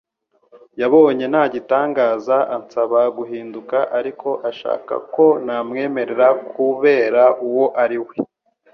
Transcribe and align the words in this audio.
Yabonye 0.81 1.25
nta 1.31 1.43
gitangaza 1.53 2.37
ansaba 2.55 2.99
guhinduka 3.17 3.77
ariko 3.99 4.29
ashaka 4.49 4.93
ko 5.13 5.25
namwemera 5.45 6.27
kubera 6.53 7.23
uwo 7.47 7.65
ari 7.83 7.97
we. 8.05 8.15